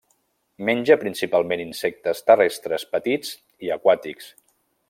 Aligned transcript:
Menja 0.69 0.97
principalment 1.03 1.63
insectes 1.67 2.25
terrestres 2.31 2.89
petits 2.97 3.37
i 3.69 3.75
aquàtics. 3.81 4.37